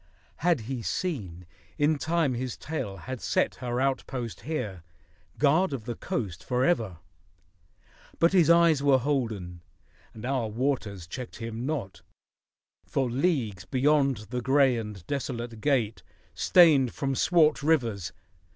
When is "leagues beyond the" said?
13.45-14.41